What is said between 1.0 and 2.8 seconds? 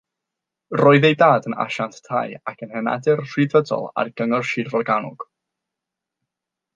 ei dad yn asiant tai ac yn